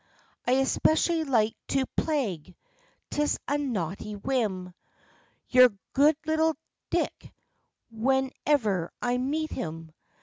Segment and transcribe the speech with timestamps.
[0.47, 2.55] I especially like to plague—
[3.11, 4.73] 'tis a naughty whim—
[5.51, 6.55] Your good little
[6.89, 7.31] Dick,
[7.91, 9.93] whenever I meet him.